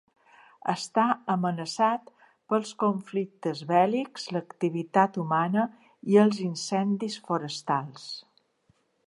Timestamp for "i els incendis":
6.15-7.21